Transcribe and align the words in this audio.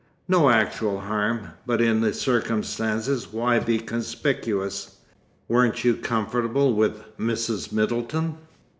"No 0.27 0.49
actual 0.49 1.01
harm. 1.01 1.49
But 1.67 1.79
in 1.79 2.01
the 2.01 2.11
circumstances, 2.11 3.27
why 3.31 3.59
be 3.59 3.77
conspicuous? 3.77 4.95
Weren't 5.47 5.83
you 5.83 5.93
comfortable 5.95 6.73
with 6.73 7.03
Mrs. 7.19 7.71
Middleton? 7.71 8.37